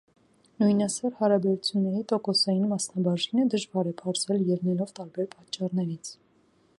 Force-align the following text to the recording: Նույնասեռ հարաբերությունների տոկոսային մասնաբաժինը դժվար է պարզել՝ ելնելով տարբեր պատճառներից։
Նույնասեռ 0.61 1.11
հարաբերությունների 1.17 2.01
տոկոսային 2.13 2.65
մասնաբաժինը 2.71 3.45
դժվար 3.55 3.91
է 3.91 3.95
պարզել՝ 4.01 4.41
ելնելով 4.49 4.97
տարբեր 5.01 5.29
պատճառներից։ 5.37 6.15